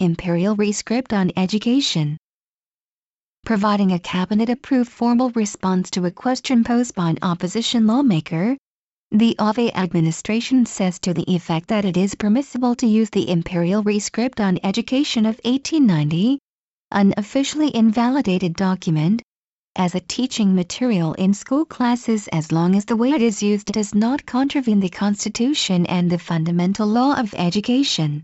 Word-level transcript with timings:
Imperial 0.00 0.54
Rescript 0.54 1.12
on 1.12 1.32
Education. 1.36 2.16
Providing 3.44 3.90
a 3.90 3.98
cabinet-approved 3.98 4.88
formal 4.88 5.30
response 5.30 5.90
to 5.90 6.04
a 6.04 6.10
question 6.12 6.62
posed 6.62 6.94
by 6.94 7.10
an 7.10 7.18
opposition 7.20 7.84
lawmaker, 7.84 8.56
the 9.10 9.34
Abe 9.40 9.72
administration 9.74 10.66
says 10.66 11.00
to 11.00 11.12
the 11.12 11.24
effect 11.34 11.66
that 11.66 11.84
it 11.84 11.96
is 11.96 12.14
permissible 12.14 12.76
to 12.76 12.86
use 12.86 13.10
the 13.10 13.28
Imperial 13.28 13.82
Rescript 13.82 14.38
on 14.38 14.60
Education 14.62 15.26
of 15.26 15.40
1890, 15.44 16.38
an 16.92 17.12
officially 17.16 17.74
invalidated 17.74 18.54
document, 18.54 19.20
as 19.74 19.96
a 19.96 20.00
teaching 20.00 20.54
material 20.54 21.14
in 21.14 21.34
school 21.34 21.64
classes 21.64 22.28
as 22.28 22.52
long 22.52 22.76
as 22.76 22.84
the 22.84 22.96
way 22.96 23.10
it 23.10 23.22
is 23.22 23.42
used 23.42 23.72
does 23.72 23.96
not 23.96 24.26
contravene 24.26 24.78
the 24.78 24.88
Constitution 24.88 25.86
and 25.86 26.08
the 26.08 26.18
fundamental 26.18 26.86
law 26.86 27.18
of 27.18 27.34
education. 27.34 28.22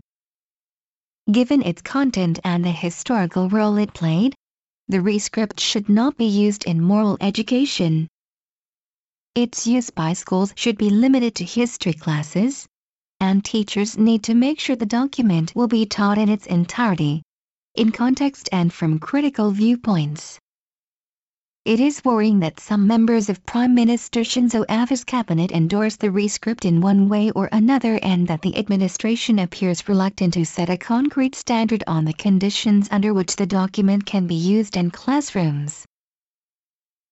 Given 1.31 1.63
its 1.63 1.81
content 1.81 2.39
and 2.43 2.63
the 2.63 2.71
historical 2.71 3.49
role 3.49 3.77
it 3.77 3.95
played, 3.95 4.35
the 4.87 5.01
rescript 5.01 5.59
should 5.59 5.89
not 5.89 6.17
be 6.17 6.25
used 6.25 6.65
in 6.65 6.79
moral 6.79 7.17
education. 7.19 8.07
Its 9.33 9.65
use 9.65 9.89
by 9.89 10.13
schools 10.13 10.53
should 10.55 10.77
be 10.77 10.91
limited 10.91 11.33
to 11.35 11.43
history 11.43 11.93
classes, 11.93 12.67
and 13.19 13.43
teachers 13.43 13.97
need 13.97 14.23
to 14.23 14.35
make 14.35 14.59
sure 14.59 14.75
the 14.75 14.85
document 14.85 15.55
will 15.55 15.67
be 15.67 15.87
taught 15.87 16.19
in 16.19 16.29
its 16.29 16.45
entirety, 16.45 17.23
in 17.73 17.91
context 17.91 18.47
and 18.51 18.71
from 18.71 18.99
critical 18.99 19.49
viewpoints. 19.49 20.37
It 21.65 21.79
is 21.79 22.05
worrying 22.05 22.41
that 22.41 22.59
some 22.59 22.85
members 22.85 23.27
of 23.27 23.43
Prime 23.47 23.73
Minister 23.73 24.19
Shinzo 24.19 24.65
Abe's 24.69 25.03
cabinet 25.03 25.51
endorsed 25.51 25.99
the 25.99 26.11
rescript 26.11 26.63
in 26.63 26.79
one 26.79 27.09
way 27.09 27.31
or 27.31 27.49
another 27.51 27.97
and 28.03 28.27
that 28.27 28.43
the 28.43 28.55
administration 28.55 29.39
appears 29.39 29.89
reluctant 29.89 30.35
to 30.35 30.45
set 30.45 30.69
a 30.69 30.77
concrete 30.77 31.33
standard 31.33 31.83
on 31.87 32.05
the 32.05 32.13
conditions 32.13 32.87
under 32.91 33.15
which 33.15 33.35
the 33.35 33.47
document 33.47 34.05
can 34.05 34.27
be 34.27 34.35
used 34.35 34.77
in 34.77 34.91
classrooms. 34.91 35.87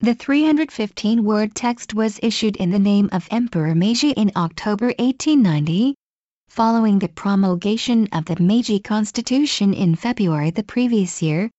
The 0.01 0.13
315-word 0.13 1.55
text 1.55 1.95
was 1.95 2.19
issued 2.21 2.55
in 2.57 2.69
the 2.69 2.77
name 2.77 3.09
of 3.11 3.27
Emperor 3.31 3.73
Meiji 3.73 4.11
in 4.11 4.31
October 4.35 4.93
1890, 4.99 5.95
following 6.49 6.99
the 6.99 7.07
promulgation 7.07 8.07
of 8.11 8.25
the 8.25 8.39
Meiji 8.39 8.79
Constitution 8.79 9.73
in 9.73 9.95
February 9.95 10.51
the 10.51 10.61
previous 10.61 11.23
year, 11.23 11.49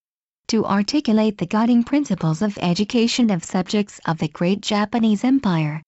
to 0.48 0.64
articulate 0.64 1.38
the 1.38 1.46
guiding 1.46 1.82
principles 1.82 2.42
of 2.42 2.58
education 2.58 3.30
of 3.30 3.44
subjects 3.44 4.00
of 4.06 4.18
the 4.18 4.28
great 4.28 4.60
Japanese 4.60 5.24
Empire. 5.24 5.82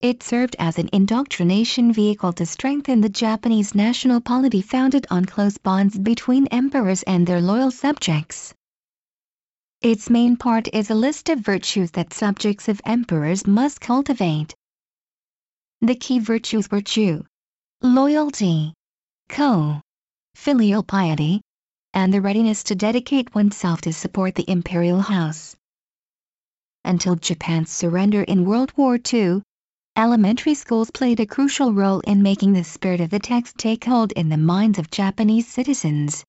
It 0.00 0.22
served 0.22 0.56
as 0.58 0.78
an 0.78 0.90
indoctrination 0.92 1.92
vehicle 1.92 2.32
to 2.34 2.46
strengthen 2.46 3.00
the 3.00 3.08
Japanese 3.08 3.74
national 3.74 4.20
polity 4.20 4.60
founded 4.60 5.06
on 5.10 5.24
close 5.24 5.56
bonds 5.58 5.98
between 5.98 6.46
emperors 6.48 7.02
and 7.04 7.26
their 7.26 7.40
loyal 7.40 7.70
subjects. 7.70 8.54
Its 9.80 10.10
main 10.10 10.36
part 10.36 10.68
is 10.72 10.90
a 10.90 10.94
list 10.94 11.28
of 11.28 11.40
virtues 11.40 11.90
that 11.92 12.12
subjects 12.12 12.68
of 12.68 12.80
emperors 12.84 13.46
must 13.46 13.80
cultivate. 13.80 14.54
The 15.80 15.94
key 15.94 16.18
virtues 16.18 16.70
were 16.70 16.80
chu, 16.80 17.24
loyalty, 17.82 18.74
ko, 19.28 19.80
filial 20.34 20.82
piety, 20.82 21.42
and 21.96 22.12
the 22.12 22.20
readiness 22.20 22.62
to 22.62 22.74
dedicate 22.74 23.34
oneself 23.34 23.80
to 23.80 23.90
support 23.90 24.34
the 24.34 24.44
imperial 24.50 25.00
house. 25.00 25.56
Until 26.84 27.16
Japan's 27.16 27.70
surrender 27.70 28.22
in 28.22 28.44
World 28.44 28.70
War 28.76 28.98
II, 29.12 29.40
elementary 29.96 30.54
schools 30.54 30.90
played 30.90 31.20
a 31.20 31.26
crucial 31.26 31.72
role 31.72 32.00
in 32.00 32.22
making 32.22 32.52
the 32.52 32.64
spirit 32.64 33.00
of 33.00 33.08
the 33.08 33.18
text 33.18 33.56
take 33.56 33.82
hold 33.86 34.12
in 34.12 34.28
the 34.28 34.36
minds 34.36 34.78
of 34.78 34.90
Japanese 34.90 35.48
citizens. 35.48 36.22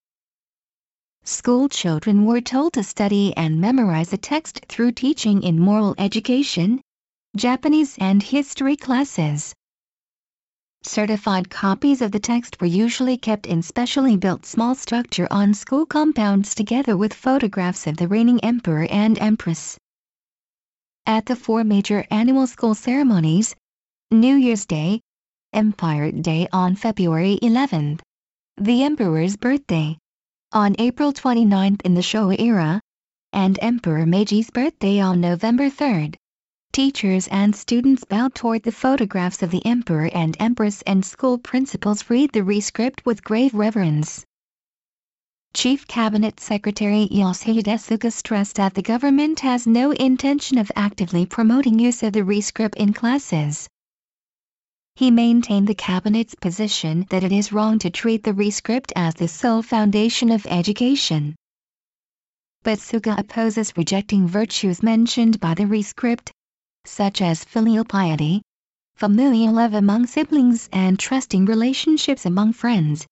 School 1.25 1.67
children 1.67 2.25
were 2.25 2.39
told 2.39 2.71
to 2.75 2.83
study 2.83 3.35
and 3.35 3.59
memorize 3.59 4.11
the 4.11 4.17
text 4.17 4.61
through 4.69 4.93
teaching 4.93 5.43
in 5.43 5.59
moral 5.59 5.95
education, 5.97 6.79
Japanese 7.35 7.97
and 7.99 8.23
history 8.23 8.77
classes. 8.77 9.53
Certified 10.83 11.49
copies 11.49 12.01
of 12.01 12.11
the 12.11 12.19
text 12.19 12.61
were 12.61 12.67
usually 12.67 13.17
kept 13.17 13.45
in 13.45 13.61
specially 13.61 14.15
built 14.15 14.45
small 14.45 14.73
structure 14.73 15.27
on 15.29 15.53
school 15.53 15.85
compounds 15.85 16.55
together 16.55 16.95
with 16.95 17.13
photographs 17.13 17.87
of 17.87 17.97
the 17.97 18.07
reigning 18.07 18.39
emperor 18.43 18.87
and 18.89 19.19
empress. 19.19 19.77
At 21.05 21.25
the 21.25 21.35
four 21.35 21.63
major 21.63 22.05
annual 22.09 22.47
school 22.47 22.73
ceremonies, 22.73 23.55
New 24.11 24.35
Year's 24.35 24.65
Day, 24.65 25.01
Empire 25.53 26.11
Day 26.11 26.47
on 26.53 26.75
February 26.75 27.39
11th, 27.41 27.99
the 28.57 28.83
Emperor's 28.83 29.35
birthday, 29.35 29.97
on 30.51 30.75
April 30.79 31.11
29th 31.11 31.81
in 31.81 31.93
the 31.95 32.01
Showa 32.01 32.39
era, 32.39 32.81
and 33.33 33.59
Emperor 33.61 34.05
Meiji's 34.05 34.49
birthday 34.49 34.99
on 34.99 35.21
November 35.21 35.69
3rd 35.69 36.15
teachers 36.77 37.27
and 37.29 37.55
students 37.55 38.03
bow 38.03 38.29
toward 38.35 38.61
the 38.61 38.71
photographs 38.71 39.41
of 39.41 39.49
the 39.49 39.65
emperor 39.65 40.11
and 40.13 40.37
empress 40.39 40.83
and 40.83 41.03
school 41.03 41.35
principals 41.39 42.07
read 42.07 42.31
the 42.33 42.43
rescript 42.43 43.03
with 43.03 43.23
grave 43.23 43.51
reverence. 43.55 44.23
Chief 45.55 45.87
Cabinet 45.87 46.39
Secretary 46.39 47.07
Yoshihide 47.11 47.79
Suga 47.79 48.13
stressed 48.13 48.57
that 48.57 48.75
the 48.75 48.83
government 48.83 49.39
has 49.39 49.65
no 49.65 49.89
intention 49.89 50.59
of 50.59 50.71
actively 50.75 51.25
promoting 51.25 51.79
use 51.79 52.03
of 52.03 52.13
the 52.13 52.23
rescript 52.23 52.75
in 52.75 52.93
classes. 52.93 53.67
He 54.95 55.09
maintained 55.09 55.65
the 55.65 55.73
cabinet's 55.73 56.35
position 56.35 57.07
that 57.09 57.23
it 57.23 57.31
is 57.31 57.51
wrong 57.51 57.79
to 57.79 57.89
treat 57.89 58.21
the 58.21 58.35
rescript 58.35 58.93
as 58.95 59.15
the 59.15 59.27
sole 59.27 59.63
foundation 59.63 60.29
of 60.29 60.45
education. 60.45 61.35
But 62.61 62.77
Suga 62.77 63.17
opposes 63.17 63.73
rejecting 63.75 64.27
virtues 64.27 64.83
mentioned 64.83 65.39
by 65.39 65.55
the 65.55 65.65
rescript, 65.65 66.29
such 66.87 67.21
as 67.21 67.43
filial 67.43 67.85
piety, 67.85 68.41
familial 68.95 69.53
love 69.53 69.73
among 69.73 70.07
siblings 70.07 70.69
and 70.71 70.97
trusting 70.97 71.45
relationships 71.45 72.25
among 72.25 72.53
friends, 72.53 73.05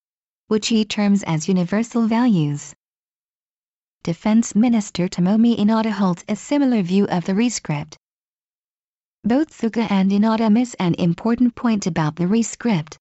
which 0.48 0.68
he 0.70 0.86
terms 0.86 1.24
as 1.24 1.48
universal 1.48 2.08
values. 2.08 2.74
Defense 4.04 4.56
Minister 4.56 5.08
Tomomi 5.08 5.58
Inada 5.58 5.92
holds 5.92 6.24
a 6.30 6.36
similar 6.36 6.82
view 6.82 7.06
of 7.06 7.26
the 7.26 7.34
rescript. 7.34 7.98
Both 9.24 9.50
Suga 9.50 9.90
and 9.90 10.12
Inada 10.12 10.52
miss 10.52 10.76
an 10.76 10.94
important 10.96 11.56
point 11.56 11.88
about 11.88 12.16
the 12.16 12.28
rescript. 12.28 12.98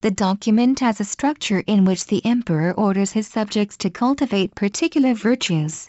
The 0.00 0.10
document 0.10 0.80
has 0.80 1.00
a 1.00 1.04
structure 1.04 1.64
in 1.66 1.84
which 1.84 2.06
the 2.06 2.24
emperor 2.24 2.72
orders 2.72 3.12
his 3.12 3.26
subjects 3.28 3.76
to 3.78 3.90
cultivate 3.90 4.54
particular 4.54 5.14
virtues. 5.14 5.88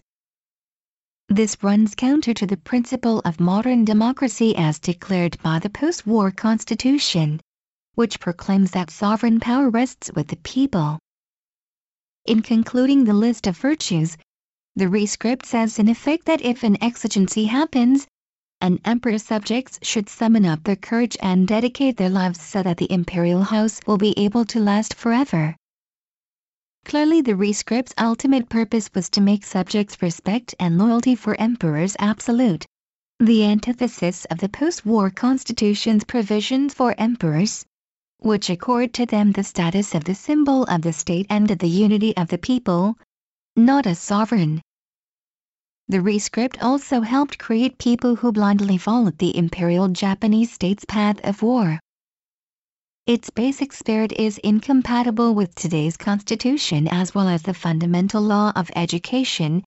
This 1.29 1.57
runs 1.63 1.95
counter 1.95 2.33
to 2.33 2.45
the 2.45 2.57
principle 2.57 3.19
of 3.25 3.39
modern 3.39 3.85
democracy 3.85 4.55
as 4.55 4.77
declared 4.77 5.41
by 5.41 5.59
the 5.59 5.69
post-war 5.69 6.31
constitution, 6.31 7.39
which 7.95 8.19
proclaims 8.19 8.71
that 8.71 8.91
sovereign 8.91 9.39
power 9.39 9.69
rests 9.69 10.11
with 10.15 10.27
the 10.27 10.35
people. 10.37 10.99
In 12.25 12.41
concluding 12.41 13.03
the 13.03 13.13
list 13.13 13.47
of 13.47 13.57
virtues, 13.57 14.17
the 14.75 14.89
rescript 14.89 15.45
says 15.45 15.79
in 15.79 15.87
effect 15.87 16.25
that 16.25 16.41
if 16.41 16.63
an 16.63 16.81
exigency 16.83 17.45
happens, 17.45 18.07
an 18.61 18.79
emperor's 18.85 19.23
subjects 19.23 19.79
should 19.81 20.09
summon 20.09 20.45
up 20.45 20.63
their 20.63 20.75
courage 20.75 21.17
and 21.21 21.47
dedicate 21.47 21.97
their 21.97 22.09
lives 22.09 22.41
so 22.41 22.63
that 22.63 22.77
the 22.77 22.91
imperial 22.91 23.43
house 23.43 23.79
will 23.85 23.97
be 23.97 24.17
able 24.17 24.45
to 24.45 24.59
last 24.59 24.93
forever. 24.93 25.55
Clearly 26.85 27.21
the 27.21 27.35
rescript's 27.35 27.93
ultimate 27.97 28.49
purpose 28.49 28.89
was 28.93 29.09
to 29.11 29.21
make 29.21 29.45
subjects 29.45 30.01
respect 30.01 30.53
and 30.59 30.77
loyalty 30.77 31.15
for 31.15 31.39
emperors 31.39 31.95
absolute. 31.97 32.65
The 33.19 33.45
antithesis 33.45 34.25
of 34.25 34.39
the 34.39 34.49
post-war 34.49 35.09
constitution's 35.09 36.03
provisions 36.03 36.73
for 36.73 36.93
emperors, 36.97 37.65
which 38.19 38.49
accord 38.49 38.93
to 38.95 39.05
them 39.05 39.31
the 39.31 39.43
status 39.43 39.95
of 39.95 40.03
the 40.03 40.15
symbol 40.15 40.63
of 40.65 40.81
the 40.81 40.93
state 40.93 41.25
and 41.29 41.49
of 41.49 41.59
the 41.59 41.69
unity 41.69 42.15
of 42.17 42.27
the 42.27 42.37
people, 42.37 42.97
not 43.55 43.85
a 43.85 43.95
sovereign. 43.95 44.61
The 45.87 46.01
rescript 46.01 46.63
also 46.63 47.01
helped 47.01 47.37
create 47.37 47.77
people 47.77 48.15
who 48.15 48.31
blindly 48.31 48.77
followed 48.77 49.17
the 49.17 49.37
imperial 49.37 49.89
Japanese 49.89 50.51
state's 50.51 50.85
path 50.85 51.19
of 51.23 51.41
war. 51.41 51.79
Its 53.05 53.29
basic 53.29 53.73
spirit 53.73 54.13
is 54.13 54.37
incompatible 54.45 55.35
with 55.35 55.53
today's 55.55 55.97
constitution 55.97 56.87
as 56.87 57.13
well 57.13 57.27
as 57.27 57.41
the 57.41 57.53
fundamental 57.53 58.21
law 58.21 58.53
of 58.55 58.71
education, 58.77 59.61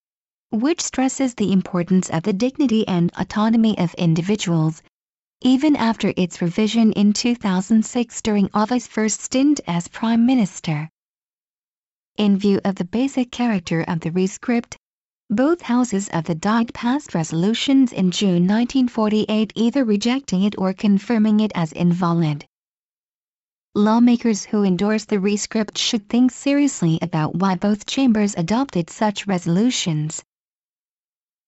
which 0.51 0.81
stresses 0.81 1.35
the 1.35 1.53
importance 1.53 2.09
of 2.09 2.23
the 2.23 2.33
dignity 2.33 2.89
and 2.89 3.13
autonomy 3.19 3.77
of 3.77 3.93
individuals, 3.97 4.83
even 5.43 5.77
after 5.77 6.15
its 6.17 6.41
revision 6.41 6.93
in 6.93 7.13
2006 7.13 8.23
during 8.23 8.49
Abe's 8.55 8.87
first 8.87 9.21
stint 9.21 9.61
as 9.67 9.87
Prime 9.89 10.25
Minister. 10.25 10.89
In 12.17 12.39
view 12.39 12.59
of 12.65 12.77
the 12.77 12.87
basic 12.87 13.31
character 13.31 13.83
of 13.83 14.01
the 14.01 14.13
rescript, 14.13 14.77
both 15.29 15.61
houses 15.61 16.09
of 16.09 16.25
the 16.25 16.35
Diet 16.35 16.73
passed 16.73 17.15
resolutions 17.15 17.93
in 17.93 18.13
June 18.13 18.47
1948 18.49 19.53
either 19.55 19.85
rejecting 19.85 20.43
it 20.43 20.55
or 20.57 20.73
confirming 20.73 21.41
it 21.41 21.53
as 21.55 21.73
invalid. 21.73 22.47
Lawmakers 23.77 24.43
who 24.43 24.65
endorse 24.65 25.05
the 25.05 25.21
rescript 25.21 25.77
should 25.77 26.09
think 26.09 26.33
seriously 26.33 26.99
about 27.03 27.35
why 27.35 27.55
both 27.55 27.85
chambers 27.85 28.35
adopted 28.39 28.89
such 28.89 29.27
resolutions. 29.27 30.23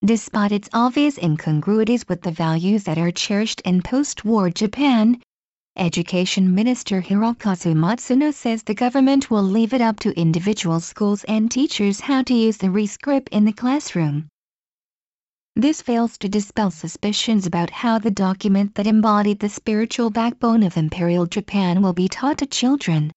Despite 0.05 0.53
its 0.53 0.69
obvious 0.75 1.17
incongruities 1.17 2.07
with 2.07 2.21
the 2.21 2.31
values 2.31 2.85
that 2.85 2.99
are 2.99 3.11
cherished 3.11 3.63
in 3.63 3.81
post-war 3.81 4.51
Japan, 4.51 5.23
Education 5.77 6.55
Minister 6.55 7.01
Hirokazu 7.01 7.75
Matsuno 7.75 8.35
says 8.35 8.63
the 8.63 8.75
government 8.75 9.31
will 9.31 9.43
leave 9.43 9.73
it 9.73 9.81
up 9.81 9.99
to 10.01 10.21
individual 10.21 10.81
schools 10.81 11.25
and 11.25 11.51
teachers 11.51 12.01
how 12.01 12.23
to 12.25 12.35
use 12.35 12.59
the 12.59 12.71
rescript 12.71 13.31
in 13.31 13.47
the 13.47 13.53
classroom. 13.53 14.29
This 15.59 15.83
fails 15.83 16.17
to 16.19 16.29
dispel 16.29 16.71
suspicions 16.71 17.45
about 17.45 17.71
how 17.71 17.99
the 17.99 18.13
document 18.13 18.77
that 18.77 18.87
embodied 18.87 19.41
the 19.41 19.49
spiritual 19.49 20.09
backbone 20.09 20.63
of 20.63 20.77
Imperial 20.77 21.27
Japan 21.27 21.83
will 21.83 21.93
be 21.93 22.07
taught 22.07 22.39
to 22.39 22.47
children. 22.47 23.11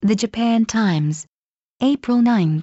The 0.00 0.14
Japan 0.14 0.64
Times, 0.64 1.26
April 1.82 2.22
9, 2.22 2.58